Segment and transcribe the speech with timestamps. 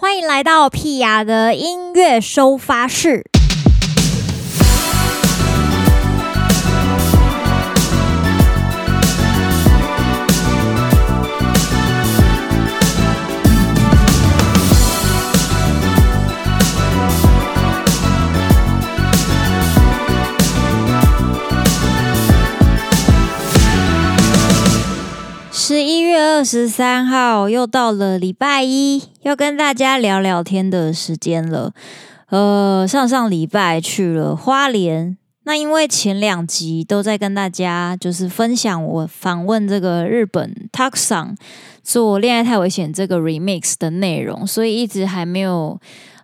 [0.00, 3.24] 欢迎来到屁雅的音乐收发室。
[26.38, 31.72] 二十三号，又到了礼拜一，要跟大家聊聊天的时间了。
[32.28, 41.34] 呃，上上礼拜去了花莲，那因为前两集都在跟大家就是分享我访问这个日本 Takson
[41.82, 45.80] 做《恋爱太危险》这个 remix 的内容，所以一直还没有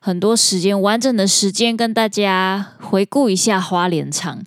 [0.06, 4.38] 很多时间，完整的时间跟大家回顾一下花莲场。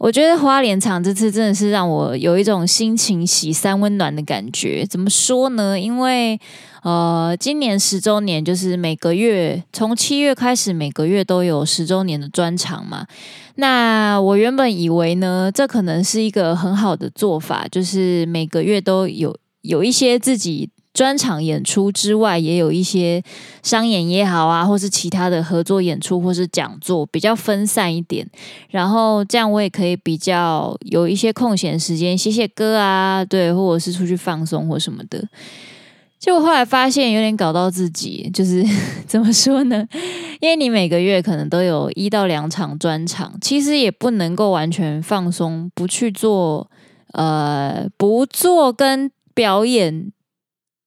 [0.00, 4.84] 我觉得花莲场这次真的是让我有一种心情喜三温暖的感觉。
[4.84, 5.78] 怎么说呢？
[5.78, 6.40] 因为
[6.82, 13.06] 呃，今年十周年，就是每个月从七月开始，每个月都有十周年的专场嘛。
[13.54, 20.68] 那我原本以为呢，这可能是一个很好的做法，就是每个月都有有一些自己。
[20.96, 23.22] 专场演出之外，也有一些
[23.62, 28.26] 商演也好啊，或是其他的合作演出，或是讲座，比较分散一点。
[28.70, 35.22] 然后这样我也可以比较有一些空闲时间写写歌啊，对，或者是出去放松或什么的。
[36.18, 38.64] 结果后来发现有点搞到自己，就是
[39.06, 39.86] 怎么说呢？
[40.40, 46.70] 因为你每个月可能都有一到两场专场，其实也不能够完全放松，不去做，
[47.12, 50.10] 呃，不做跟表演。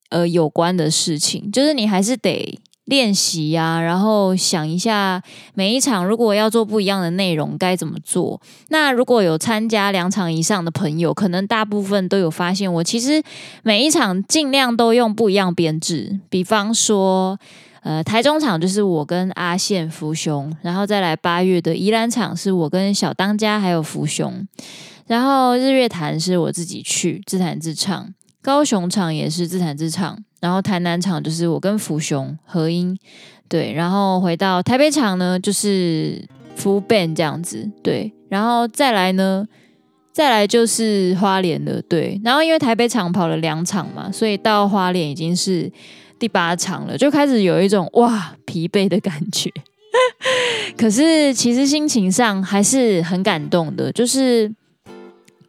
[0.09, 5.21] 呃，有关的事情，就是你还是得练习呀，然后想一下
[5.53, 8.41] 每一场如果要做不一样的内容该怎么做。
[8.69, 13.21] 那如果有参加两场以上的朋友，可能大部分都有发现，我其实
[13.61, 16.19] 每一场尽量都用不一样编制。
[16.27, 17.37] 比方说，
[17.83, 24.47] 呃，台中场就是我跟阿宪、福雄，然后再来八月的宜兰场是我跟小当家还有福雄，
[25.05, 28.11] 然后日月潭是我自己去自弹自唱。
[28.41, 32.97] 高雄场也是自弹自唱，然后台南场就是我跟福雄合音，
[33.49, 36.25] 对，然后回到台北场呢，就是
[36.57, 39.45] full band 这样子，对，然后再来呢，
[40.13, 45.69] 再来就是花莲了，对，然后因为台北场跑了两场嘛，所以到花莲已经是
[46.17, 49.51] 第八场了，就开始有一种哇疲惫的感觉，
[50.77, 54.49] 可是其实心情上还是很感动的，就是。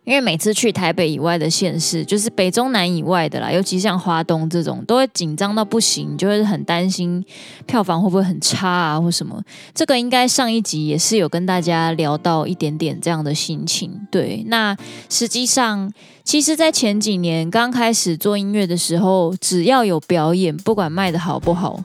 [0.04, 7.24] 因为每次去台北以外的县市，就是北中南以外的啦，尤其像花东这种，都会紧张到不行，就会很担心
[7.66, 9.40] 票房会不会很差啊，或什么。
[9.74, 13.92] 这个应该上一集也是有跟大家聊到一点点这样的心情。
[14.10, 14.76] 对，那
[15.08, 15.92] 实际上，
[16.24, 21.78] 其实，在前几年刚开始做音乐的时候，只要有表演，不管卖得好不好，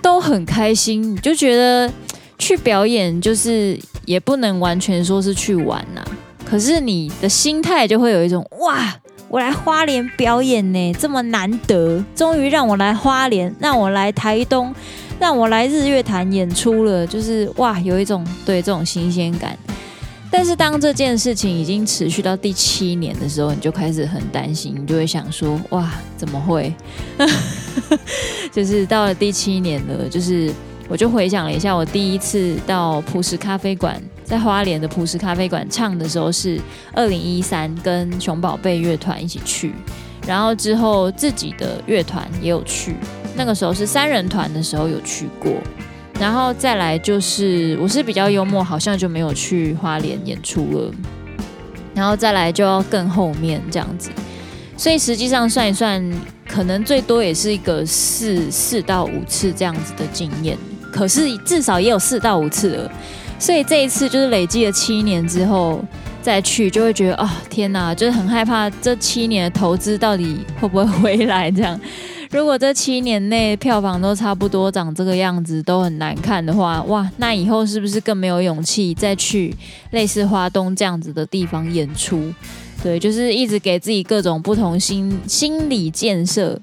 [0.00, 1.14] 都很开心。
[1.16, 1.92] 就觉得
[2.38, 6.02] 去表演，就是也不能完全说是去玩呐、
[6.48, 8.94] 可是你的心态就会有一种哇，
[9.28, 14.72] 我来花莲表演呢，这么难得，终于让我来花莲，让我来台东，
[15.18, 19.58] 让我来日月潭演出了，就是哇，有一种对这种新鲜感。
[20.30, 26.72] 但是当这件事情已经持续到第七年的时候，你就开始很担心，你就会想说哇，怎么会？
[28.52, 30.52] 就是到了第七年了，就是
[30.88, 34.00] 我就回想了一下，我第一次到朴实咖啡馆。
[34.26, 36.60] 在花莲的朴实咖啡馆唱的时候是
[36.92, 39.72] 二零一三，跟熊宝贝乐团一起去，
[40.26, 42.96] 然后之后自己的乐团也有去，
[43.36, 45.52] 那个时候是三人团的时候有去过，
[46.18, 50.92] 然后再来就是我是比较幽默，好像就没有去花莲演出了，
[51.94, 54.10] 然后再来就要更后面这样子，
[54.76, 56.04] 所以实际上算一算，
[56.48, 60.58] 可能最多也是一个四四到五次这样子的经验，
[60.92, 62.90] 可是至少也有四到五次了。
[63.38, 65.84] 所以这一次就是累积了七年之后
[66.22, 71.50] 再去，就会觉得啊、哦，天哪，就是很害怕这七年的投资到底会不会回来？
[71.50, 71.78] 这样，
[72.30, 79.54] 如果这七年内票房都差不多长这个样子，都很难看的话，哇，那以后是不是更没有勇气再去
[79.90, 82.32] 类似花东这样子的地方演出？
[82.82, 86.58] 对，就是一直给自己各种不同心心理建设。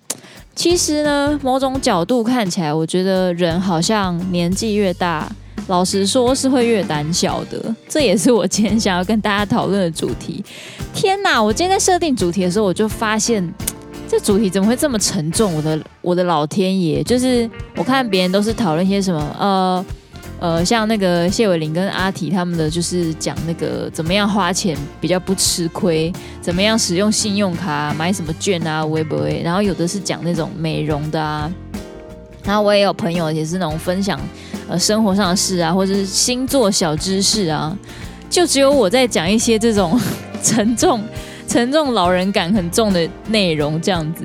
[0.55, 5.31] 其实呢，某种角度看起来，我觉得人好像年纪越大。
[5.67, 10.43] 老实说，是会越胆小的，这也是我今天想要跟大家讨论的主题。
[10.93, 11.41] 天哪！
[11.41, 13.41] 我今天在设定主题的时候，我就发现
[14.09, 15.55] 这主题怎么会这么沉重？
[15.55, 17.01] 我的我的老天爷！
[17.01, 19.85] 就是我看别人都是讨论些什么，呃
[20.39, 26.11] 呃，像那个谢伟林跟阿提他们的，就是讲那个怎么样花钱比较不吃亏，
[26.41, 29.41] 怎么样使用信用卡买什么券啊，会不会？
[29.43, 31.49] 然后有的是讲那种美容的啊。
[32.43, 34.19] 然后我也有朋友也是那种分享
[34.67, 37.77] 呃生活上的事啊，或者是星座小知识啊，
[38.29, 39.99] 就只有我在讲一些这种
[40.43, 41.03] 沉重、
[41.47, 44.23] 沉重、老人感很重的内容这样子。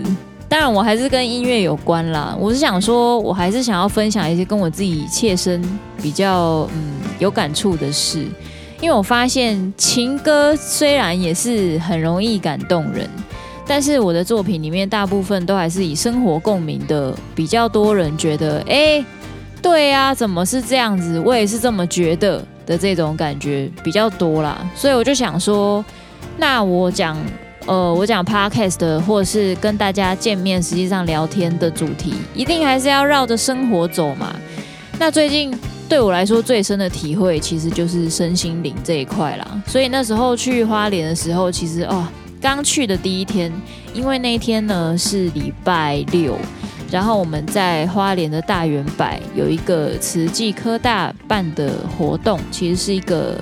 [0.49, 2.35] 当然，我还是跟音乐有关啦。
[2.40, 5.62] 我是想说，我还是想要分享一些跟我自己切身
[6.00, 8.26] 比较嗯有感触的事，
[8.81, 13.06] 因为我发现情歌虽然也是很容易感动人，
[13.67, 19.05] 但是我的作品里面大部分都还是以生活共鸣的比较多人觉得，哎，
[19.60, 21.19] 对啊，怎么是这样子？
[21.20, 24.58] 我也是这么觉得的这种感觉比较多啦。
[24.75, 25.84] 所以我就想说，
[26.37, 27.16] 那我讲。
[27.66, 34.34] 呃，我讲 podcast，或是跟大家见面，实际上聊天的主题，一定还是要绕着生活走嘛。
[34.99, 35.55] 那最近
[35.87, 39.62] 对我来说最深的体会，其实就是身心灵这一块啦。
[39.66, 42.08] 所以那时候去花莲的时候，其实哦，
[42.40, 43.52] 刚去的第一天，
[43.93, 46.38] 因为那一天呢是礼拜六，
[46.90, 53.38] 然后我们在花莲的大圆百有一个慈济科大办的活动，其实是一个。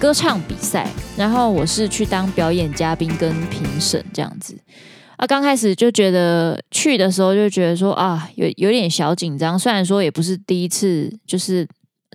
[0.00, 4.58] 歌唱比赛，然后我是去当表演嘉宾跟评审这样子
[5.14, 5.24] 啊。
[5.24, 9.56] 刚开始就觉得去的时候就觉得说啊，有有点小紧张。
[9.56, 11.64] 虽然说也不是第一次，就是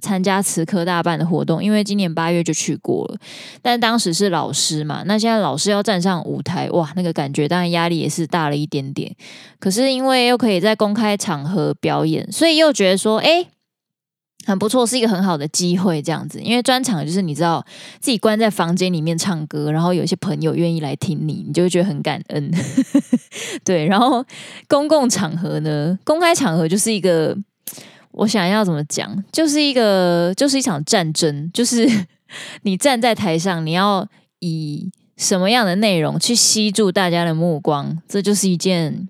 [0.02, 3.18] 参加慈科大办的活动，因为今年八月就去过了。
[3.62, 9.16] 但当时是老师嘛，那现在老师要站上舞台，哇，那个感觉当然压力也是大了一点点。
[9.60, 13.48] 可是因为又可以在公开场合表演，所以又觉得说，哎。
[14.46, 17.66] 很不错，是一个很好的机会，这样子，因为专场就是你知道
[18.00, 22.50] 自己关在房间里面唱歌，然后有一些朋友愿意来听你，你就会觉得很感恩。
[23.66, 24.24] 对，然后
[24.70, 27.38] 公共场合呢，公开场合就是一个，
[28.18, 31.88] 我想要怎么讲，就是一个，就是一场战争，就是
[32.64, 34.08] 你站在台上，你要
[34.40, 39.08] 以什么样的内容去吸住大家的目光，这就是一件。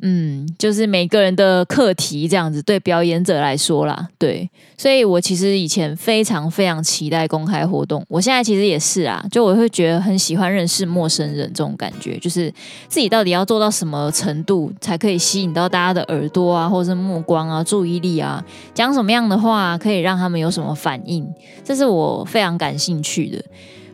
[0.00, 12.48] 嗯，就是每个人的课题这样子，对表演者来说啦，对，所以我其实以前非常非常期待公开活动，我现在其实也是啊，就我会觉得很喜欢认识陌生人这种感觉，就是
[12.86, 21.28] 自己到底要做到什么程度才可以吸引到大家的耳朵啊，或者是目光啊、注意力啊，讲什么样的话可以让他们有什么反应，
[21.64, 23.44] 这是我非常感兴趣的。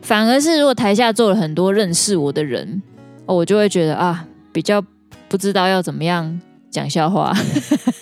[0.03, 2.83] 反而是如果台下坐了很多认识我的人，
[3.25, 4.83] 我就会觉得啊，比较。
[5.35, 6.39] 不知道要怎么样
[6.71, 7.35] 讲笑话，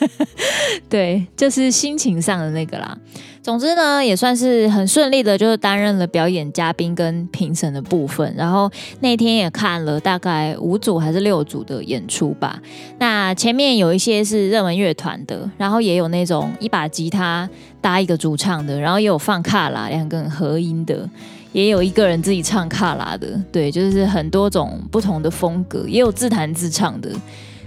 [0.87, 2.95] 对，就是心情上的那个啦。
[3.41, 8.31] 总之呢，也算是很顺利的，就是担任了表演嘉宾跟评审的部分。
[8.37, 12.61] 然后那天也看了大概五组还是六组的演出吧。
[12.99, 17.49] 那前面有一些是热门乐团的，然后也有那种一把吉他
[17.81, 21.09] 搭一个主唱的，然后也有放卡拉两个人合音的。
[21.53, 27.09] 也有一个人自己唱卡拉的，对，就是很多种不同的风格，也有自弹自唱的，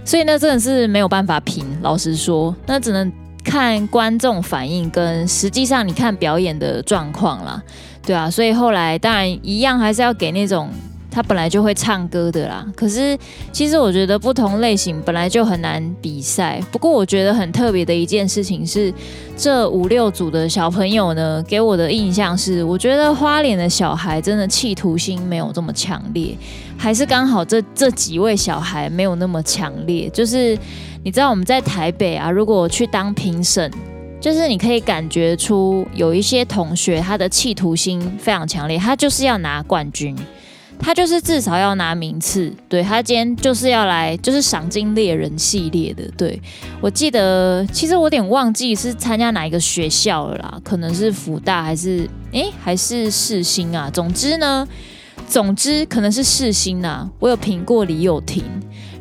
[0.05, 1.65] 所以那真的是没有办法评。
[1.81, 3.11] 老实说，那只能
[3.43, 7.63] 看观众反应跟实际上你看表演的状况啦，
[8.05, 10.69] 对啊，所以后来当然一样还是要给那种。
[11.17, 13.17] 他本来就会唱歌的啦，可是
[13.51, 16.61] 其实我觉得不同类型本来就很难比赛。
[16.71, 18.93] 不过我觉得很特别的一件事情是，
[19.35, 26.37] 这五六组的小朋友呢，给我的印象是，我觉得花脸的小孩真的企图心没有这么强烈，
[26.77, 30.07] 还是刚好这这几位小孩没有那么强烈。
[30.11, 30.55] 就是
[31.03, 33.71] 你知道我们在台北啊，如果去当评审，
[34.21, 40.15] 就是你可以感觉出有一些同学他的企图心非常强烈，他就是要拿冠军。
[40.79, 46.03] 他就是至少要拿名次，对，他今天就是要来，就是赏金猎人系列的。
[46.17, 46.41] 对，
[46.79, 53.89] 我记得，其实我有点忘记是参加哪一个学校了啦，可能是福大还是诶还是世新啊？
[53.91, 54.67] 总之呢，
[55.27, 57.09] 总之可能是世新啊。
[57.19, 58.43] 我有评过李友廷。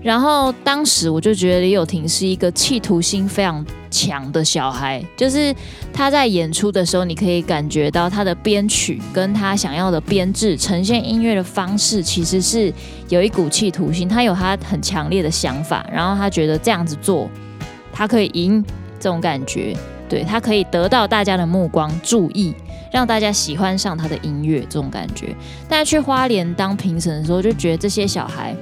[0.06, 5.52] 然后当时我就觉得李友廷是一个企图心非常强的小孩，就是
[5.92, 12.72] 他在演出的时候，你可以感觉到他的编曲跟他想要的编制呈现音乐的方式，其实是
[13.08, 17.28] 有一股企图心，他有他很强烈的想法，然后他觉得这样子做，
[17.92, 18.64] 他可以赢
[19.00, 19.76] 这种感觉，
[20.08, 22.54] 对，他可以得到大家的目光注意，
[22.92, 25.34] 让大家喜欢上他的音乐这种感觉。
[25.68, 28.54] 但去花莲当评审的时候，就觉得这些小孩。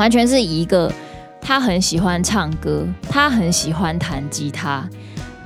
[0.00, 0.90] 完全是一个
[1.42, 4.82] 他很喜欢唱歌，他很喜欢弹吉他，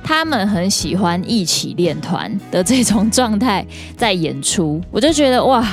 [0.01, 3.65] 他们很喜欢一起练团的这种状态
[3.97, 5.67] 在演出，我就觉得哇，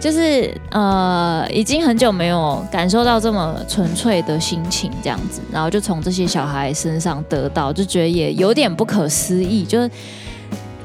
[0.00, 9.90] 就是呃，已经很久没有感受到这么纯粹的心情这样子，然后就从这些小孩身上得到，就觉得也有点不可思议，就是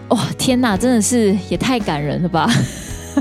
[0.09, 2.51] 哇，天哪，真的是也太感人了吧！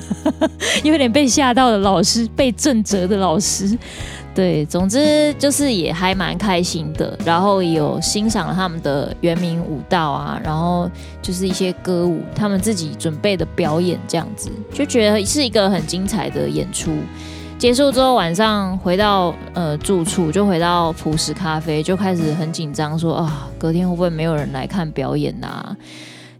[0.84, 3.76] 有点被吓到的老师，被震折的老师，
[4.34, 10.90] 对，总之就是也还蛮开心的，然后有欣赏了他们的原民舞蹈啊，然后
[11.20, 16.92] 就是一些歌舞，他们自己准备的表演这样子，就觉得是一个很精彩的演出。
[17.58, 25.76] 结束之后，晚上回到呃住处，就回到朴实咖啡，就开始很紧张，说啊，隔天会不会没有人来看表演啊？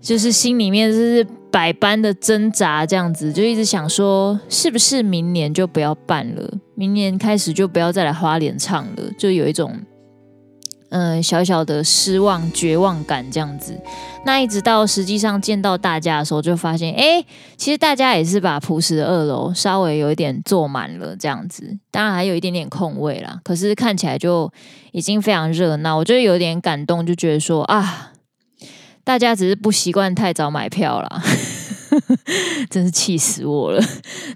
[0.08, 6.50] 就是心里面就是百般的挣扎，这样子就一直想说，是不是明年就不要办了？
[6.74, 9.70] 明年开始就不要再来花莲唱了，就有一种
[10.88, 13.78] 嗯、小小的失望、绝望感这样子。
[14.24, 17.22] 那一直到实际上见到大家的时候，就发现，哎，
[17.58, 23.38] 其实大家也是把朴实的二楼稍微有一点坐满了这样子，当然还有一点点空位啦。
[23.44, 24.50] 可是看起来就
[24.92, 28.12] 已经非常热闹，我就有点感动，就觉得说啊。
[29.08, 31.22] 大家只是不习惯太早买票啦，
[32.68, 33.82] 真是气死我了。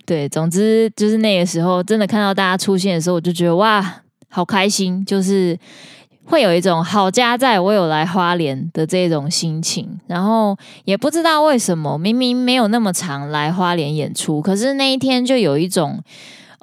[0.06, 4.00] 对，总之就是那个时候，真的看到大家出现的时候，我就觉得哇，
[4.30, 5.54] 好开心，就是
[6.24, 9.86] 会有一种好家在我有来花莲的这种心情。
[10.06, 16.02] 然后也不知道为什么，明明没有那么常来花莲演出，可是那一天就有一种，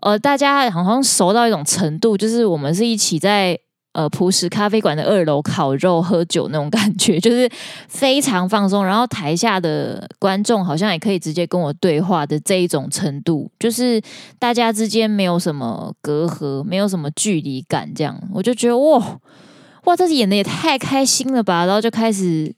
[0.01, 3.59] 呃，大家好像熟到一种程度，就是我们是一起在。
[3.91, 7.49] 呃，朴实咖啡馆的二楼烤肉喝酒那种感觉， 就是
[7.87, 8.85] 非常放松。
[8.85, 13.99] 然后台下的观众好像也可以直接跟我对话的这一种程度，就是
[14.37, 19.19] 大家之间没有什么隔阂，没有什么距离感，这样我就觉得哇
[19.85, 21.65] 哇，这演的也太开心了吧！
[21.65, 22.53] 然后就开始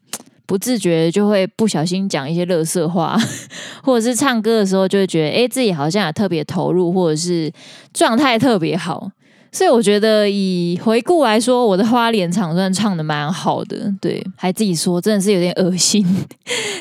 [0.45, 3.17] 不自觉就会不小心讲一些乐色话，
[3.83, 7.49] 或者是唱歌的时候就会觉得，哎，自己好像也特别投入，或者是
[7.93, 9.09] 状态特别好。
[9.51, 16.05] 所以我觉得以回顾来说，我的花莲场算唱的蛮好的，对，还自己说真的是有点恶心。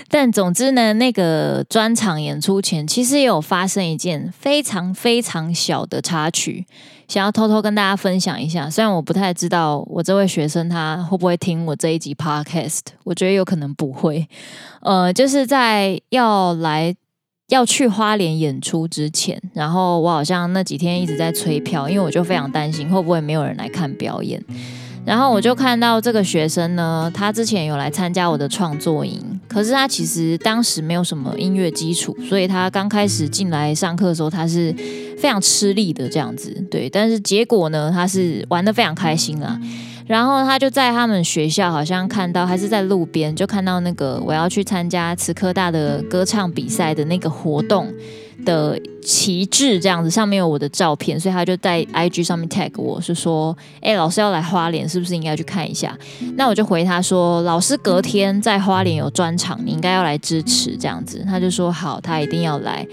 [0.08, 6.64] 但总之呢，那个专场演出前，其实也有发生一件非常非常小的插曲，
[7.08, 8.70] 想要偷偷跟大家分享一下。
[8.70, 14.28] 虽然我不太知道我这位学生他会不会听我这一集 Podcast，我觉得有可能不会。
[14.82, 16.94] 呃，就是在要来。
[17.50, 24.42] 要去花莲演出之前，然后我好像那几天一直在催票，因为我就非常担心会不会没有人来看表演。
[25.04, 34.72] 然后我就看到这个学生呢，他之前有来参加我的创作营，可是他其实当时没有什么音乐基础，所以他刚开始进来上课的时候，他是
[35.18, 36.52] 非常吃力的这样子。
[36.70, 39.58] 对，但是结果呢，他是玩得非常开心啊。
[40.10, 47.86] 然后他就在他们学校，好像看到还是在路边，就看到那个我要去参加慈科大的歌唱比赛的那个活动
[48.44, 55.96] 的旗帜，这样子上面有我的照片，所以他就在 IG 上面 tag 我是说，哎，老师要来花莲，是不是应该去看一下？
[56.34, 61.24] 那我就回他说，老师隔天在花莲有专场，你应该要来支持这样子。
[61.24, 62.84] 他就说好，他一定要来。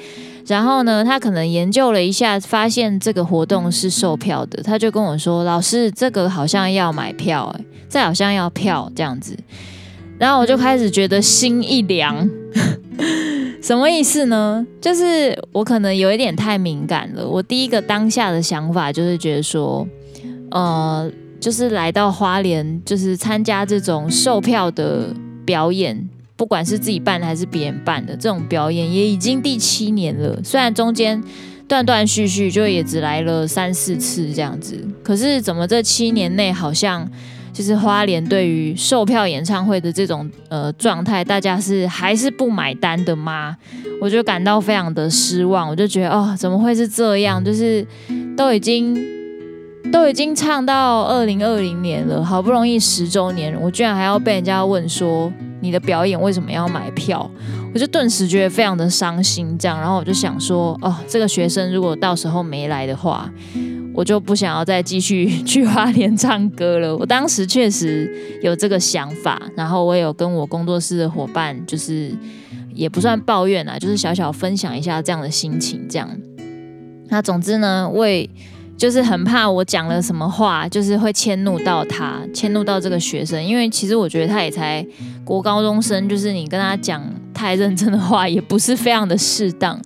[0.48, 9.38] 然后呢，他可能研究了一下，发现这个活动是售票的，他就跟我说：“老师，这个好像要买票，哎，这好像要票这样子。”
[10.18, 12.28] 然后我就开始觉得心一凉，
[13.62, 14.66] 什么意思呢？
[14.80, 17.28] 就是我可能有一点太敏感了。
[17.28, 19.86] 我第一个当下的想法就是觉得说，
[20.52, 25.14] 呃，就是来到花莲，就是参加这种售票的
[25.46, 26.10] 表演。
[26.38, 30.40] 不管是自己办的还是别人办的，这种表演也已经第七年了。
[30.44, 31.22] 虽然中间
[31.68, 37.10] 断断续续，就也只来了三四次这样子，可是怎么这七年内好像
[37.52, 43.58] 就是花莲对于售票演唱会的这种呃状态，大家是还是不买单的吗？
[44.00, 45.68] 我就感到非常的失望。
[45.68, 47.44] 我就觉得哦，怎么会是这样？
[47.44, 47.84] 就是
[48.38, 48.96] 都已经
[49.92, 55.34] 都已经唱到二零二零年了，好不容易十周年，我居然还要被人家问说。
[55.60, 57.30] 你的表演为什么要买票？
[57.74, 63.32] 我就顿时觉得非常的伤心，这样，然后我就想说，哦，这个学生如果到时候没来的话，
[63.94, 66.96] 我就不想要再继续 去花莲唱歌了。
[66.96, 72.12] 我当时确实有这个想法，然后我有跟我工作室的伙伴，就是
[72.74, 76.10] 也不算抱怨啦，就是小小分享一下这样的心情，这样。
[77.10, 78.30] 那总之呢，为
[78.78, 84.86] 就是很怕我讲了什么话，就是会迁怒到他，迁怒到这个学生，因为其实我觉得他也才
[85.26, 87.04] 国高中生，就是你跟他讲
[87.34, 89.82] 太认真的话，也不是非常的适当。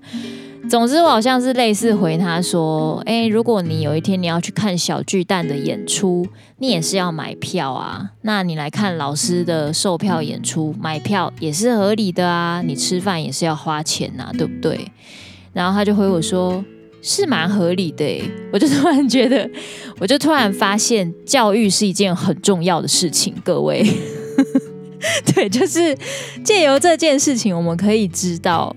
[0.69, 8.11] 总之，我好像是类似回他说：“诶，如果你有一天你要去看小巨蛋的演出，你也是要买票啊。
[8.21, 12.61] 那你来看老师的售票演出，买票也是合理的啊。
[12.61, 14.91] 你吃饭也是要花钱呐，对不对？”
[15.53, 16.61] 然后他就回我说。
[17.01, 18.21] 是蛮合理的，
[18.53, 19.49] 我就突然觉得，
[19.99, 23.33] 我就突然发现，教育是一件很重要的事情。
[23.43, 23.83] 各位，
[25.33, 25.97] 对，就是
[26.43, 28.75] 借由这件事情，我们可以知道，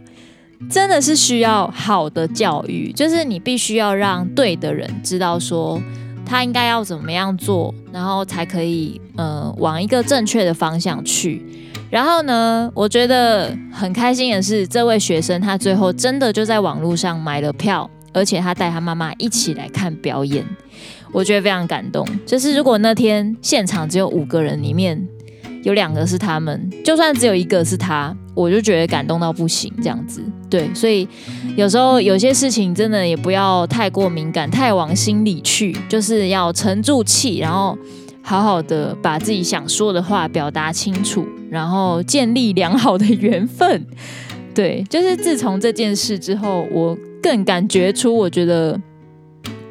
[0.70, 5.80] 真的是需要好的教育，就是你必须要让对的人知道说
[6.24, 11.44] 他应该要怎么样做，然后才可以呃往一个正确的方向去。
[11.90, 20.42] 然后呢，我觉得很开心的是，这位学生他最后真的就在网络上买了票，而且他带他妈妈一起来看表演，
[21.12, 22.06] 我觉得非常感动。
[22.24, 25.06] 就是如果那天现场只有五个人里面，
[25.64, 30.22] 有两个是他们，就算只有一个是他，我就觉得感动到不行，这样子。
[30.48, 31.08] 对，所以
[31.56, 37.76] 有时候有些事情真的也不要太过敏感，太往心里去，就是要沉住气，然后
[38.22, 43.84] 好好的把自己想说的话表达清楚，然后建立良好的缘分。
[44.54, 48.78] 对，就是自从这件事之后，我更感觉出，我觉得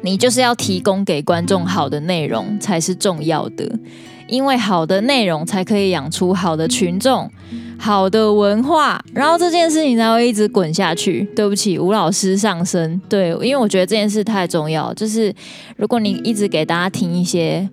[0.02, 3.78] 你就是要提供给观众好的内容才是重要的。
[4.26, 7.30] 因为好的内容才可以养出好的群众、
[7.78, 11.22] 好的文化，然后这件事情才会一直滚下去。
[11.36, 13.00] 对不起，吴老师上身。
[13.08, 14.92] 对，因为我觉得这件事太重要。
[14.94, 15.32] 就是
[15.76, 17.68] 如果你一直给大家听一些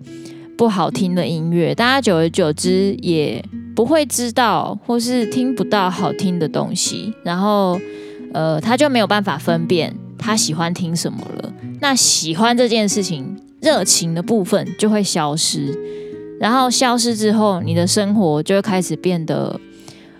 [0.56, 7.80] 不好听的音乐，大家久而久之也不会知道或是听不到好听的东西，然后
[8.32, 11.52] 呃，他就没有办法分辨他喜欢听什么了。
[11.80, 15.78] 那喜欢这件事情，热情的部分就会消失。
[16.40, 19.60] 然后消失之后，你的生活就会开始变得，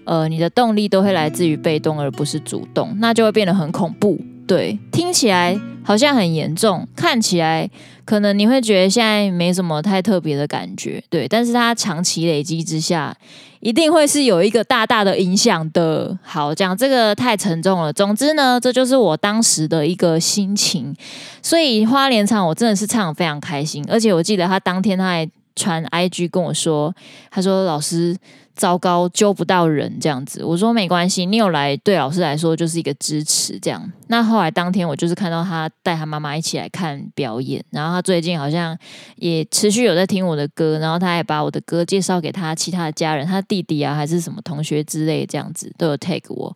[0.04, 4.18] 呃，你的动力都会来自于被动而不是主动，那就会变得很恐怖。
[4.52, 7.66] 对，听起来好像很严重，看起来
[8.04, 13.16] 可能你会觉得现在没什么太特别的感觉，对，但是它长期累积之下，
[13.60, 16.18] 一定会是有一个大大的影响的。
[16.22, 17.90] 好，讲这个太沉重了。
[17.90, 20.94] 总之呢，这就是我当时的一个心情。
[21.40, 25.26] 所以花莲场我真的是唱得非常开心，而且我记得他当天他还。
[25.54, 26.94] 传 IG 跟我说，
[27.30, 28.16] 他说老师
[28.54, 30.44] 糟糕，揪不到人这样子。
[30.44, 33.90] 我说没关系，你有来对老师来说就是一个支持这样。
[34.08, 38.76] 那后来当天我就是看到他带他妈妈一起来看表演，然后他最近好像
[39.16, 46.54] 也持续有在听我的歌，然后他也把我的歌介绍给他其他的家人，他弟弟啊还是什么同学之类这样子都有 take 我，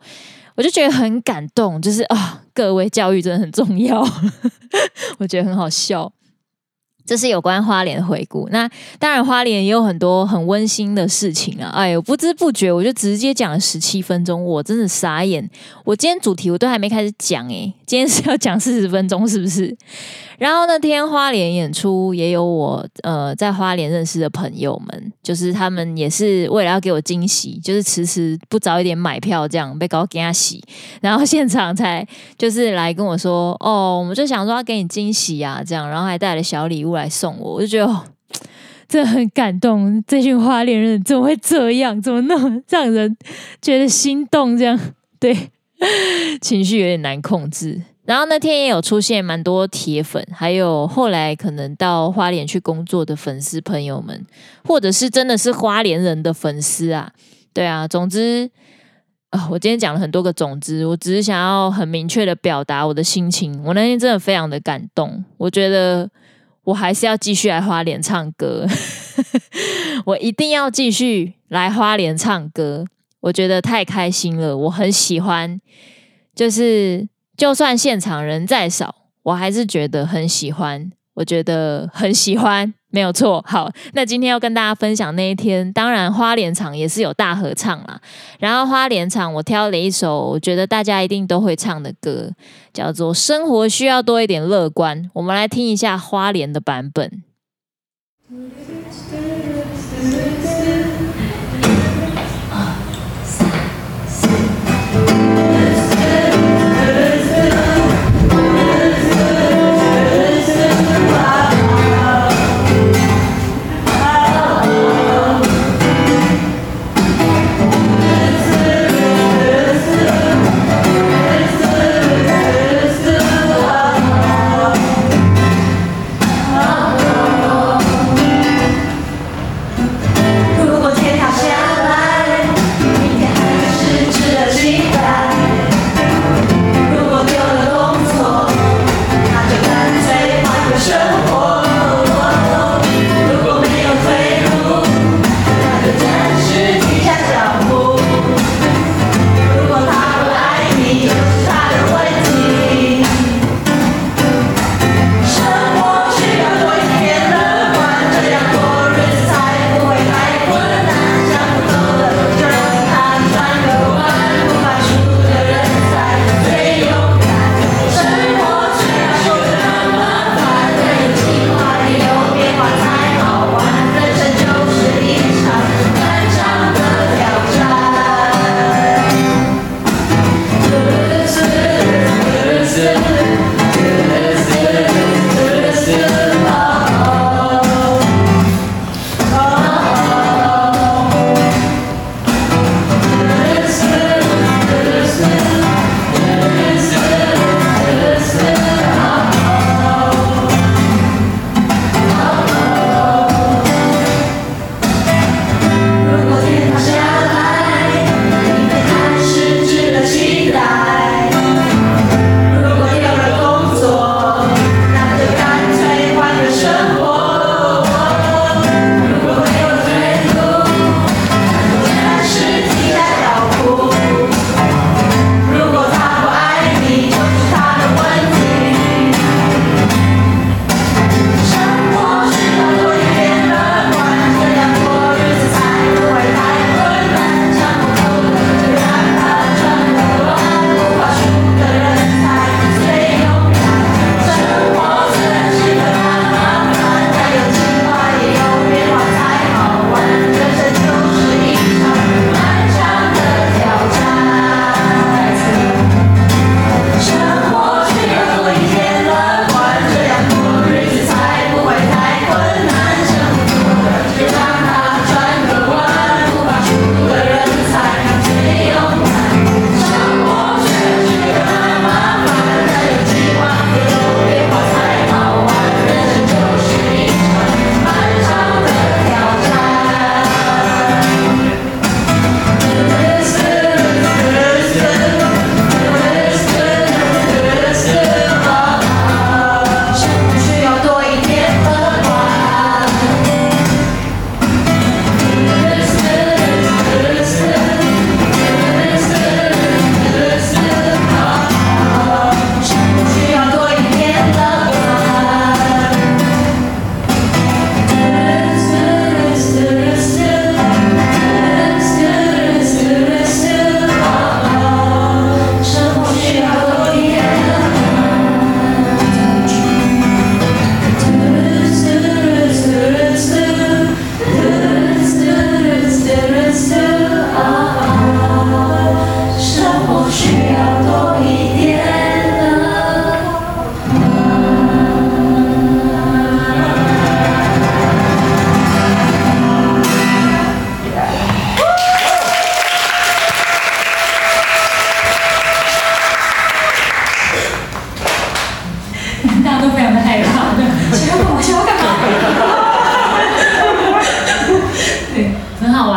[0.55, 4.01] 我就觉得很感动，就是啊、各位教育真的很重要，
[5.19, 6.13] 我觉得很好笑。
[7.07, 11.71] 这是有关花莲的回顾，那当然花莲也有很多很温馨的事情啊！
[11.73, 15.49] 哎呦，不知不觉我就直接讲了十七分钟，我真的傻眼。
[15.85, 19.77] 我今天主题我都还没开始讲诶，今天是要讲四十分钟是不是？
[20.39, 30.63] 然后那天花莲演出也有我呃在花莲认识的朋友们，就是他们也是为了要给我惊喜，就是迟迟不早一点买票这样被搞给他洗，
[31.01, 38.03] 然后现场才就是来跟我说哦，我们就想说要给你惊喜啊这样，然后还带了小礼物来送我，我就觉得
[38.89, 43.17] 这很感动，这群花莲人怎么会这样，怎么那么让人
[43.61, 44.79] 觉得心动这样？
[45.19, 45.51] 对，
[46.41, 47.83] 情绪有点难控制。
[48.05, 54.25] 然后那天也有出现蛮多铁粉，还有后来可能到花莲去工作的粉丝朋友们，
[54.65, 57.13] 或者是真的是花莲人的粉丝啊，
[57.53, 58.49] 对啊，总之
[59.31, 63.61] 啊、我今天讲了很多个总之，我只是想要很明确的表达我的心情。
[63.65, 66.09] 我那天真的非常的感动，我觉得
[66.67, 68.67] 我还是要继续来花莲唱歌，
[70.07, 72.85] 我一定要继续来花莲唱歌，
[73.21, 75.61] 我觉得太开心了，我很喜欢，
[76.35, 77.09] 就是。
[77.37, 80.91] 就算现场人再少，我还是觉得很喜欢。
[81.17, 83.45] 我觉得很喜欢，没有错。
[83.47, 88.01] 好，那今天要跟大家分享那一天，当然花莲场也是有大合唱啦。
[88.39, 92.31] 然后花莲场我挑了一首我觉得大家一定都会唱的歌，
[92.73, 95.05] 叫做《生活需要多一点乐观》。
[95.13, 97.23] 我们来听一下花莲的版本。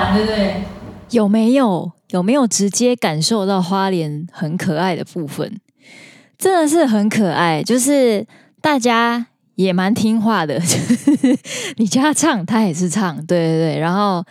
[0.10, 0.56] 玩，对对？
[1.12, 1.92] 有没有？
[2.10, 5.60] 有没有直接感受到花莲很可爱的部分？
[6.40, 8.26] 真的是很可爱，就是
[8.62, 10.76] 大家也蛮听话的，就
[11.78, 14.24] 你叫他唱，他也是唱，对对对，然后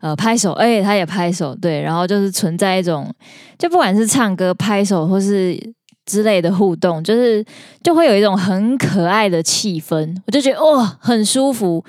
[0.00, 3.12] 呃拍手，哎，他也拍手，对，然后就是存在一种，
[3.58, 5.60] 就不管是唱歌、拍手或是
[6.06, 7.44] 之类的互动，就是
[7.82, 11.84] 就会有一种很可爱的气氛，我就觉得哇、哦，很舒服。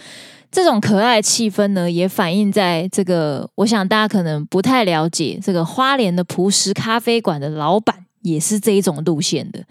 [0.52, 9.64] 这种可爱的气氛呢，也反映在这个，我想大家可能不太了解，这个花莲的葡式咖啡馆的老板也是这一种路线的，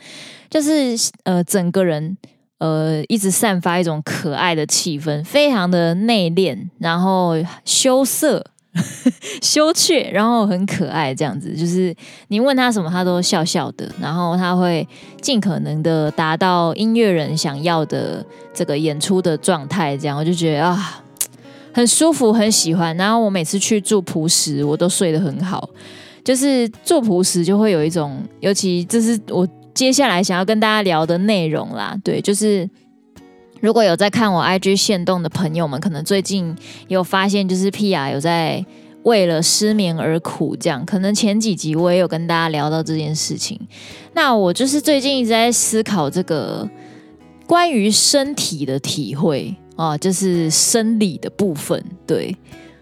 [0.50, 2.16] 就是呃，整个人
[2.58, 7.34] 呃一直散发一种可爱的气氛，非常的内敛，然后
[7.64, 8.44] 羞涩。
[9.42, 11.94] 羞怯，然后很可爱，这样子就是
[12.28, 14.86] 你问他什么，他都笑笑的，然后他会
[15.20, 21.02] 尽可能的达到音乐人想要的这个演出的状态，这样我就觉得啊，
[21.72, 22.96] 很舒服，很喜欢。
[22.96, 25.68] 然后我每次去住璞石，我都睡得很好，
[26.24, 32.68] 就是住璞石就会有一种，尤其这是我接下来想要跟大家聊的内容啦，对，就是。
[33.60, 36.54] 如果有在看我 IG 限动的朋友们，可能最近
[36.88, 38.64] 有发现，就是 Pia 有在
[39.02, 40.84] 为了失眠而苦，这样。
[40.84, 43.58] 可能前几集我也有跟大家聊到这件事情。
[44.12, 46.68] 那我就是最近一直在思考这个
[47.46, 51.82] 关于身体的体会啊，就是生理的部分。
[52.06, 52.36] 对，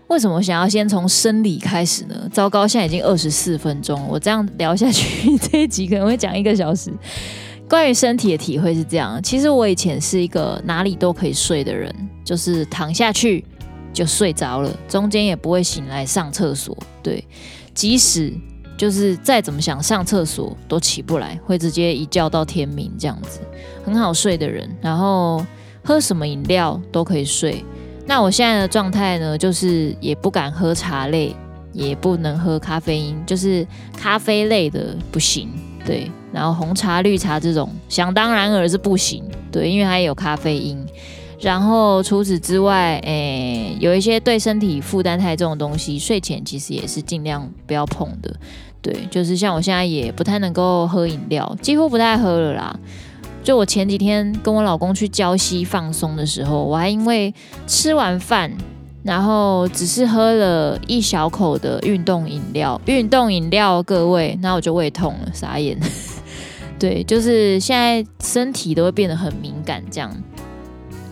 [0.09, 2.29] 为什么想要先从生理开始呢？
[2.33, 6.91] 糟糕，现在已经二十四分钟，我这样聊下去，这一集可能会讲一个小时。
[7.69, 11.93] 关于身体的体会是这样，其实我以前是一个哪里都可以睡的人，
[12.25, 13.45] 就是躺下去
[13.93, 16.77] 就睡着了，中间也不会醒来上厕所。
[17.03, 17.27] 对，
[17.75, 18.33] 即使
[18.77, 23.41] 就是再怎么想上厕所都起不来，会直接一觉到天明这样子，
[23.85, 24.69] 很好睡的人。
[24.81, 25.45] 然后
[25.83, 27.65] 喝什么饮料都可以睡。
[28.07, 31.35] 那我现在的状态呢，就是也不敢喝茶类，
[31.73, 35.49] 也不能喝咖啡因，就是咖啡类的不行。
[35.87, 39.23] 对，然后红茶、绿茶这种，想当然而是不行。
[39.53, 40.85] 对，因为它有咖啡因。
[41.41, 48.35] 然后除此之外，诶，有一些对身体负担太重的东西，睡前其实也是尽量不要碰的。
[48.83, 52.77] 对，就是像我现在也不太能够喝饮料，几乎不太喝了啦。
[53.45, 57.33] 就我前几天跟我老公去礁溪放松的时候，我还因为
[57.67, 58.51] 吃完饭。
[59.03, 65.79] 然后只是喝了一小口的运动饮料，运动饮料，各位，那我就胃痛了，傻眼。
[66.79, 70.15] 对，就是现在身体都会变得很敏感，这样。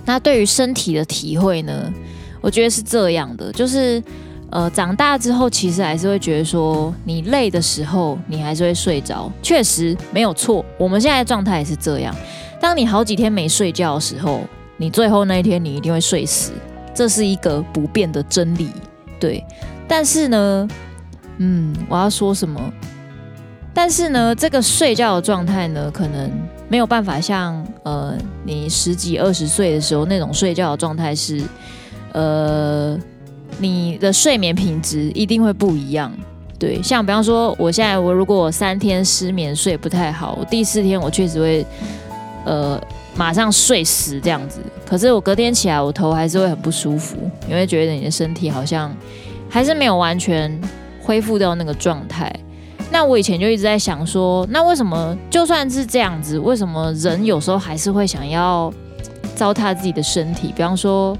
[0.04, 1.92] 那对于身体的体会呢，
[2.40, 4.02] 我觉得是这样的，就是
[4.50, 10.64] 呃，长大之后其实还是会觉得说，你累的时候，你还是会睡着，确实没有错。
[10.76, 12.14] 我们现在的状态也是这样，
[12.60, 14.42] 当你好几天没睡觉的时候，
[14.76, 16.52] 你最后那一天你一定会睡死。
[16.94, 18.68] 这是一个不变的真理，
[19.18, 19.42] 对。
[19.88, 20.68] 但是呢，
[21.38, 22.60] 嗯，我要说什么？
[23.74, 26.30] 但是呢，这个睡觉的状态呢，可能
[26.68, 31.42] 没有办法像呃，你十几二十岁的时候那种睡觉的状态是，
[32.12, 32.98] 呃，
[33.58, 36.12] 你的睡眠品质一定会不一样。
[36.58, 41.66] 对，像比方说，我现在我如果三天失眠睡不太好，第四天我确实会，
[42.44, 42.80] 呃。
[43.14, 48.90] 马上睡死这样子，可是我隔天起来，我头还是会很不舒服，因为觉得你的身体好像
[49.50, 50.58] 还是没有完全
[51.02, 52.34] 恢复到那个状态。
[52.92, 58.72] 那我以前就一直在想说，那为什么就算是这样子，为什么人有时候还是会想要
[59.34, 60.52] 糟蹋自己的身体？
[60.54, 61.16] 比方说，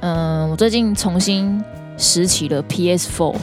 [0.00, 1.62] 嗯，我最近重新
[1.96, 3.36] 拾起了 PS Four，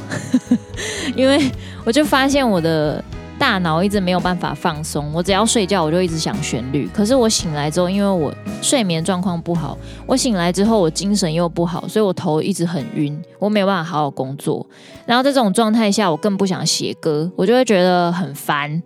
[1.16, 1.50] 因为
[1.86, 3.04] 我就发现我的。
[3.38, 6.90] 大脑一直没有办法放松，我只要睡觉，我就一直想旋律。
[6.94, 14.66] 可是我醒来之后，因为我睡眠状况不好，我醒来之后我精神又不好，所以我头一直很晕，我没有办法好好工作。
[15.06, 18.82] 然后在这种状态下，我更不想写歌，我就会觉得很烦。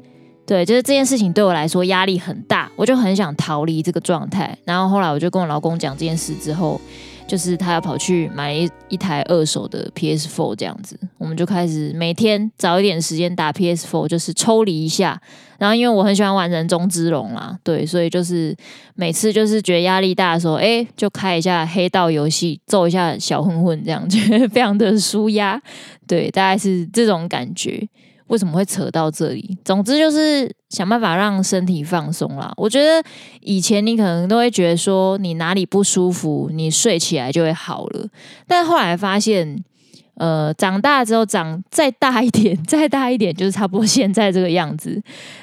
[0.45, 4.57] 对，就是这件事情对我来说压力很大，我就很想逃离这个状态。
[4.65, 6.81] 然后后来我就跟我老公讲这件事之后。
[7.29, 15.21] 就是他要跑去买一一台二手的 PS4 这样子，我们就开始每天找一点时间打 PS4，就是抽离一下。
[15.59, 18.55] 然后因为我很喜欢玩人中之龙啦，对，所以就是
[18.95, 25.61] 每次就是觉得压力大的时候，哎，就开一下黑道游戏，揍一下小混混这样，觉得非常的舒压。
[26.07, 27.87] 对，大概是这种感觉。
[28.29, 29.57] 为什么会扯到这里？
[29.63, 32.51] 总之就是想办法让身体放松啦。
[32.57, 33.03] 我觉得
[33.41, 38.07] 以前你可能都会觉得说你哪里不舒服，你睡起来就会好了。
[38.47, 39.63] 但后来发现，
[40.15, 45.01] 呃，长大之后长再大一点， 再大一点就是差不多现在这个样子。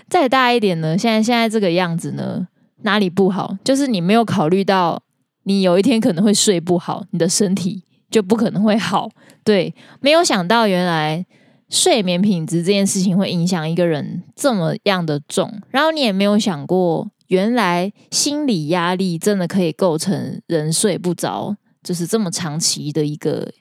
[0.08, 2.46] 再大一点呢，现在现在这个样子呢，
[2.82, 3.56] 哪里不好？
[3.64, 5.02] 就是你没有考虑到
[5.42, 9.08] 你有一天可能会睡不好，你的身体就不可能会好。
[9.42, 11.24] 对，没有想到原来
[11.68, 23.52] 睡眠品质这件事情会影响一个人这么样的重，然后你也没有想过，原来心理压力真的可以构成人睡不着，就是这么长期的一个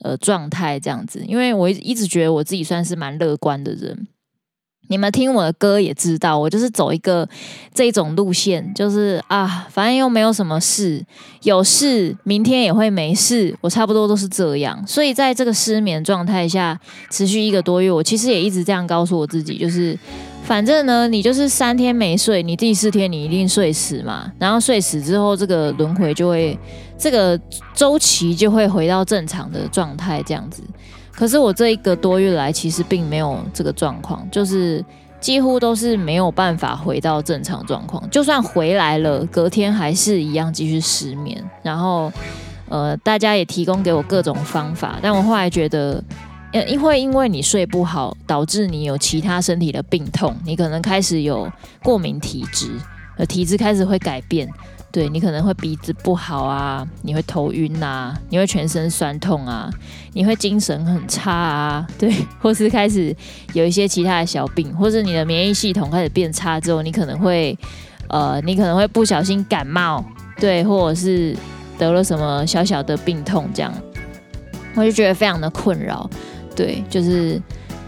[0.00, 1.24] 呃状态这样子。
[1.26, 4.08] 因为我一直觉得我自己算是蛮乐观的人。
[4.88, 7.26] 你们听我的歌也知道，我就是走一个
[7.72, 11.02] 这种路线，就是啊，反正又没有什么事，
[11.44, 14.86] 有事明天也会没事，我差不多都是这样。
[14.86, 16.78] 所以在这个失眠状态下
[17.10, 19.98] 持续一个多月，我其实也一直这样告诉我自己，就是
[20.44, 26.58] 反正呢，你就是三天没睡，你第四天你一定睡死嘛，然后睡死之后，这个轮回就会，
[26.98, 27.40] 这个
[27.74, 30.62] 周期就会回到正常的状态，这样子。
[31.12, 34.84] 可是我这一个多月来，其实并没有这个状况，就是
[35.20, 38.02] 几乎都是没有办法回到正常状况。
[38.10, 41.42] 就算回来了，隔天还是一样继续失眠。
[41.62, 42.10] 然后，
[42.68, 46.02] 呃，大家也提供给我各种方法，但我后来觉得，
[46.52, 51.48] 呃，因为因为你睡不好，导致你有其他身体的病痛，你可能开始有
[51.82, 52.70] 过敏体质，
[53.18, 54.48] 呃，体质开始会改变。
[54.92, 59.70] 对，你可能会鼻子不好啊，你会头晕呐、啊，你会全身酸痛啊，
[60.12, 63.16] 你会精神很差啊，对，或是开始
[63.54, 67.58] 有一些其他的小病，或是你的免疫系统开始变差之后，你可能会
[68.08, 70.04] 呃，你可能会不小心感冒，
[70.38, 71.34] 对，或者是
[71.78, 73.72] 得了什么小小的病痛这样，
[74.74, 76.08] 我就觉得非常的困扰，
[76.54, 77.40] 对，就是。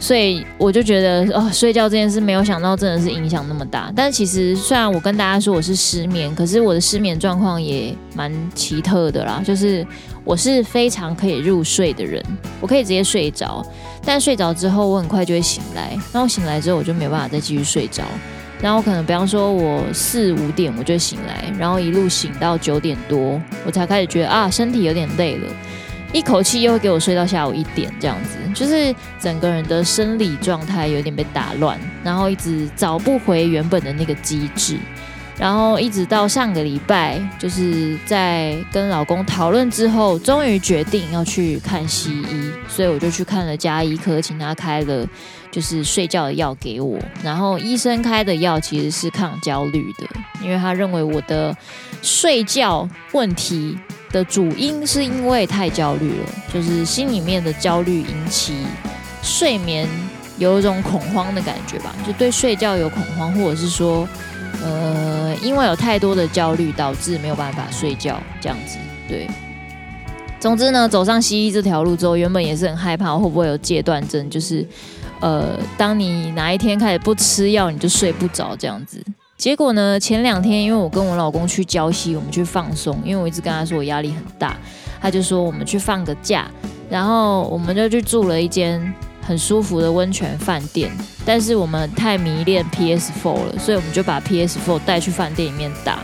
[0.05, 3.91] 所以我就觉得哦，睡觉这件事没有想到真的是影响那么大。
[3.97, 9.41] 但其实虽然我跟大家说我是失眠，可是我的失眠状况也蛮奇特的啦。
[9.43, 9.83] 就是
[10.23, 12.23] 我是非常可以入睡的人，
[12.61, 13.65] 我可以直接睡着。
[14.05, 15.97] 但睡着之后，我很快就会醒来。
[16.13, 18.05] 然后醒来之后，我就没办法再继续睡着。
[18.61, 25.49] 然后可能比方说我四五点我就醒来，然后一路醒到九点多，我才开始觉得啊，身体有点累了。
[26.15, 34.79] 一口气又会给我睡到下午一点，这样子，就是整个人的生理状态有点被打乱，然后一直找不回原本的那个机制，
[35.37, 45.05] 然后一直到上个礼拜，就是在跟老公讨论之后，终于决定要去看西医，所以我就去看了家医科，请他开了
[45.51, 50.07] 就是睡觉的药给我，然后医生开的药其实是抗焦虑的，
[50.41, 51.53] 因为他认为我的
[52.03, 53.77] 睡觉问题。
[54.15, 58.55] 的主因是因为太焦虑了，就是心里面的焦虑引起
[59.21, 59.89] 睡眠
[60.39, 64.09] 有一种恐慌的感觉吧，就对睡觉有恐慌，或者是说，
[64.63, 68.79] 呃，因为有太多的焦虑导致没有办法睡觉这样子。
[69.09, 69.27] 对，
[70.39, 74.65] 总之呢，走上西医这条路之后，原本也是很害怕会不会有戒断症，就是
[75.19, 79.03] 呃，当你哪一天开始不吃药，你就睡不着这样子。
[79.45, 80.01] 结果呢？
[80.01, 82.99] 前两天，因为我跟我老公去礁溪，我们去放松。
[83.05, 84.57] 因为我一直跟他说我压力很大，
[85.03, 86.47] 他就说我们去放个假，
[86.89, 88.81] 然后我们就去住了一间
[89.21, 90.91] 很舒服的温泉饭店。
[91.27, 95.99] 但是我们太迷恋 PS4 了，所以我们就把 PS4 带去饭店里面打。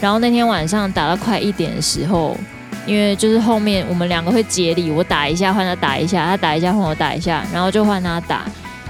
[0.00, 2.34] 然后那天晚上打到快一点的时候，
[2.86, 8.46] 因为就是后面我们两个会接力，我打一下换他打一下，他打一下换我打一下，然后就换他打。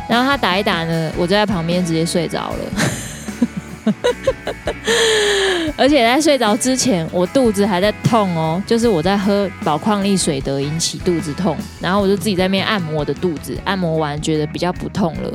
[0.08, 3.07] 然后他打一打呢，我就在旁边直接睡着了。
[5.76, 15.32] 而且在睡着之前，我肚子还在痛哦，就是我在喝宝矿力水得引起肚子痛，然后我就自己在那边按摩我的肚子，按摩完觉得比较不痛了，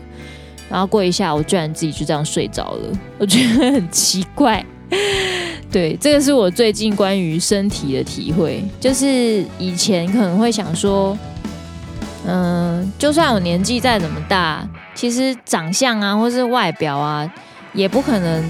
[0.70, 4.64] 然后过一下，我居然自己就这样睡着了，我觉得很奇怪。
[5.72, 11.18] 对，这个是我最近关于身体的体会，就是以前可能会想说，
[12.28, 17.32] 嗯，就算我年纪再怎么大，其实长相啊，或是外表啊。
[17.74, 18.44] 也不可能，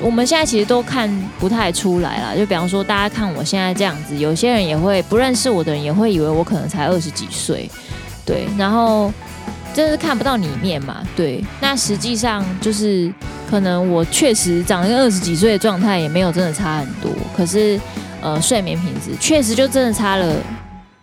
[0.00, 2.34] 我们现在其实都看不太出来啦。
[2.34, 7.70] 就比方说，大家看我现在这样子，有些人也会不认识我的人也会以为我可能才二十几岁，
[8.24, 8.46] 对。
[8.56, 9.12] 然后
[9.74, 11.44] 就是看不到里面嘛，对。
[11.60, 13.12] 那实际上就是
[13.48, 17.78] 可能我确实长得跟二十几岁的状态也没有真的差很多，可是
[18.22, 20.34] 呃，睡眠品质确实就真的差了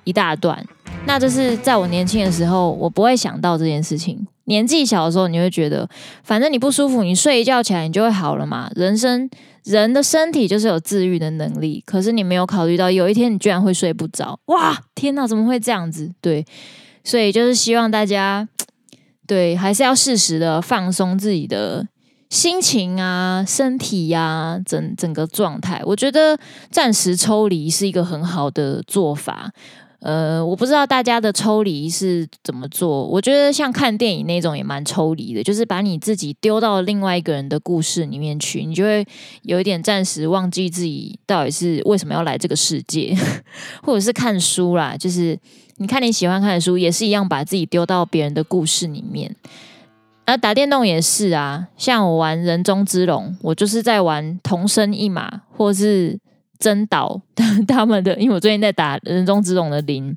[0.04, 0.64] 一大段。
[1.08, 4.28] 那就是在我年轻的时候，我不会想到这件事情。
[4.44, 5.90] 年纪小的时候，你会觉得，
[6.22, 8.70] 反正你不舒服，你睡一觉起来，你就会好了嘛。
[8.76, 9.28] 人生
[9.64, 14.38] 人的身体就是有治愈的能力，可是你没有考虑到，有一天你居然会睡不着。
[14.48, 16.12] 哇，天哪，怎么会这样子？
[16.22, 16.46] 对，
[17.06, 18.48] 所以就是希望大家，
[19.26, 21.88] 对，还是要适时的放松自己的
[22.30, 25.82] 心情啊、身体呀、整整个状态。
[25.86, 26.38] 我觉得
[26.70, 29.52] 暂时抽离是一个很好的做法。
[30.00, 33.04] 呃，我不知道大家的抽离是怎么做。
[33.08, 39.04] 我觉得像看电影那种也蛮抽离的，就是把你自己丢到另外一个人的故事里面去，你就会
[39.42, 43.16] 有一点暂时忘记自己到底是为什么要来这个世界，
[43.82, 45.38] 或者是看书啦，就是
[45.78, 49.36] 你看你喜欢看的书，也是一样把自己丢到别人的故事里面。
[50.26, 56.20] 啊，打电动也是啊，像我玩人中之龙，我就是在玩同生一马，或是。
[56.60, 57.20] 真岛
[57.68, 60.16] 他们的，因为我最近在打人中之龙的零，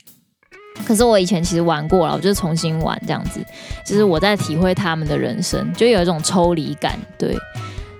[0.86, 3.40] 可是我以前其实玩过了，我就重新玩这样子，
[3.84, 6.98] 就是我在体会他们的人生，就有一种抽离感。
[7.18, 7.36] 对，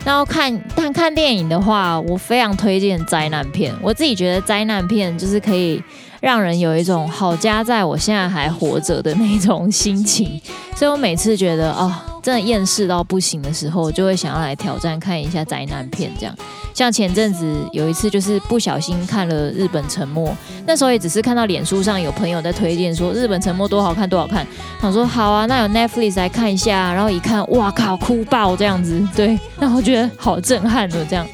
[0.04, 3.74] 然后看但看电影的话，我非常推荐灾难片。
[3.82, 5.82] 我自己觉得灾难片就是可以
[6.20, 10.40] 让人有一种好家在我现在还活着的那种心情，
[10.74, 16.34] 所以我每次觉得哦，真的厌世到不行的时候，就会想要来挑战看一下灾难片这样。
[16.72, 20.28] 像前阵子有一次，就是不小心看了《日本沉没》，
[20.66, 24.46] 那时候也只是看到脸书上有朋友在推荐说《日本沉没》多好看多好看，
[24.80, 31.26] 想说好啊，那有 Netflix 来看一下，然后一看，哇靠，哭爆这样子，对，然后觉得好震撼的这样，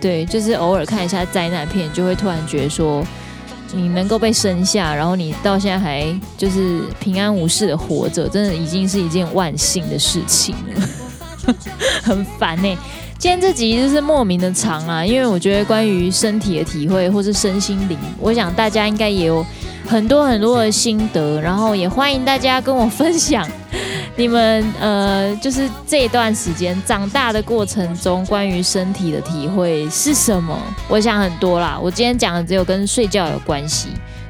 [0.00, 3.02] 对，就是偶尔看一下灾难片，就会突然觉得说，
[3.74, 11.54] 你能够被生下，然后你到现在还就是平安无事的活着，真的已经是一件万幸的事情了，
[12.04, 12.78] 很烦呢、
[13.18, 19.46] 今天这集就是莫名的长啊，因为我觉得关于身体的体会或是身心灵，我想大家应该也有
[19.86, 23.46] 很多很多的心得，然后也欢迎大家跟我分享
[24.16, 30.58] 你们呃，就是这段时间长大的过程中关于身体的体会是什么？
[30.88, 33.88] 我想很多啦，我今天讲的只有跟睡觉有关系，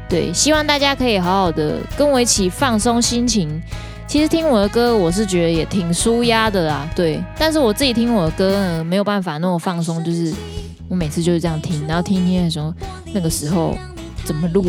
[0.09, 3.63] 对，希望大家可以好好的跟我一起放松心情。
[4.07, 7.23] 其实听我的歌，我是觉得也挺舒压的啦，对。
[7.39, 10.33] 但是我自己听我的歌呢，没有办法那么放松，就是
[10.89, 12.75] 我每次就是这样听，然后听听的时候，
[13.15, 13.75] 那个时候
[14.25, 14.67] 怎么录，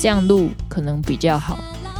[0.00, 1.58] 这样录可能比较好。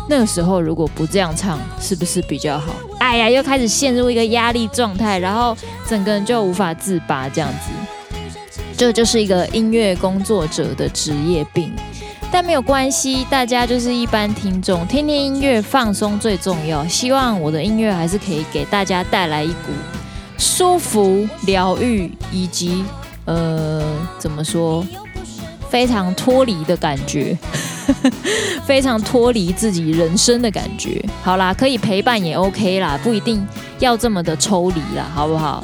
[0.08, 2.74] 那个时候如果不这样唱，是不是比较好？
[2.98, 8.18] 哎呀，又开始陷入一个压力状态，然后整个人就无法自拔，这样子，
[8.76, 11.72] 这就是一个音乐工作者的职业病。
[12.32, 16.86] 但没有关系，大家就是一般听众，听听音乐放松最重要。
[16.86, 19.72] 希望我的音乐还是可以给大家带来一股
[20.38, 22.84] 舒服、疗愈，以及
[23.24, 23.84] 呃，
[24.18, 24.84] 怎么说，
[25.68, 27.36] 非常脱离的感觉，
[28.66, 31.02] 非常脱离自己人生的感觉。
[31.22, 33.46] 好啦，可以陪伴也 OK 啦，不一定
[33.78, 35.62] 要这么的抽离啦，好不好？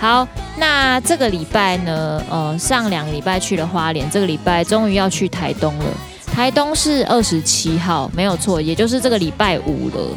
[0.00, 0.26] 好，
[0.58, 5.84] 那这个礼拜呢，呃，上两个礼拜去了花莲，这个礼拜终于要去台东了。
[6.26, 10.08] 台东是二十七号，没有错，也就是这个礼拜五了。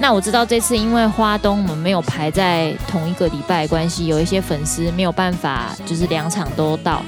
[0.00, 7.02] 那我知道这次因为花东我们没有排在同一个礼拜关系，有一些粉丝没有办法，就是两场都到，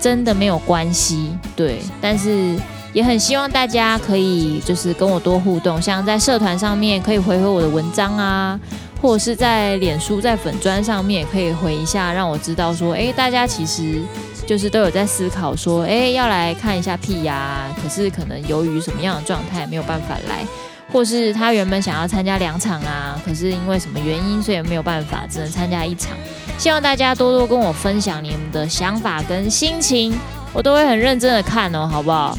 [0.00, 1.78] 真的没有关系，对。
[2.00, 2.58] 但是
[2.92, 8.58] 也很希望大家可以就是跟我多互动，像在社团上面可以回回我的文章啊。
[9.02, 14.02] 或者是在脸书、在粉砖上面可以回一下，让我知道说，哎，大家其实
[14.46, 20.44] 就是都有在思考说，哎，要来看一下屁呀，可是可能由于什么样的状态没有办法来，
[20.92, 26.14] 或是他原本想要参加两场啊，可是因为什么原因，所以没有办法，只能参加一场。
[26.58, 30.12] 希望大家多多跟我分享你们的想法跟心情，
[30.52, 32.36] 我都会很认真的看哦，好不好？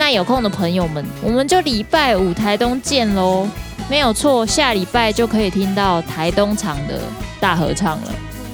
[0.00, 3.46] 那有空的朋友们，我们就礼拜五台东见喽。
[3.86, 7.02] 没有错，下礼拜就可以听到台东场的
[7.38, 8.12] 大合唱了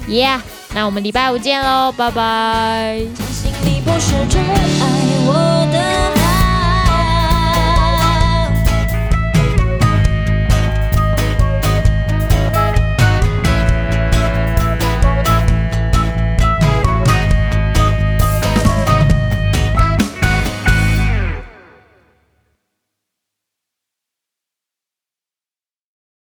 [0.09, 0.37] 耶
[0.75, 2.99] 那我们礼拜五见喽，拜拜。